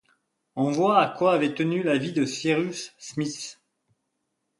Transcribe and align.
On 0.55 0.71
voit 0.71 0.99
à 0.99 1.07
quoi 1.15 1.35
avait 1.35 1.53
tenu 1.53 1.83
la 1.83 1.95
vie 1.99 2.11
de 2.11 2.25
Cyrus 2.25 2.91
Smith! 2.97 3.59